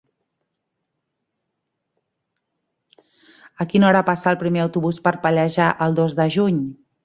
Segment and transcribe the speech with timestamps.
[3.61, 6.63] A quina hora passa el primer autobús per Pallejà el dos de juny?